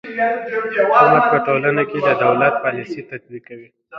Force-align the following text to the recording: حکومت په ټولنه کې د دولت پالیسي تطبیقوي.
حکومت 0.91 1.23
په 1.31 1.37
ټولنه 1.47 1.83
کې 1.89 1.99
د 2.07 2.09
دولت 2.23 2.53
پالیسي 2.63 3.01
تطبیقوي. 3.11 3.69